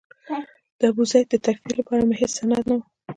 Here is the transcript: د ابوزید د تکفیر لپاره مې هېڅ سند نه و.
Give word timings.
د 0.79 0.81
ابوزید 0.91 1.25
د 1.29 1.35
تکفیر 1.45 1.73
لپاره 1.79 2.01
مې 2.07 2.15
هېڅ 2.21 2.31
سند 2.39 2.53
نه 2.69 2.75
و. 2.77 2.81